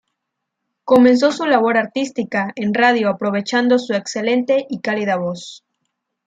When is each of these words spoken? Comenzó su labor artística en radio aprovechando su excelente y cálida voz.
Comenzó 0.83 1.31
su 1.31 1.45
labor 1.45 1.77
artística 1.77 2.53
en 2.55 2.73
radio 2.73 3.07
aprovechando 3.07 3.77
su 3.77 3.93
excelente 3.93 4.65
y 4.67 4.79
cálida 4.79 5.17
voz. 5.17 5.63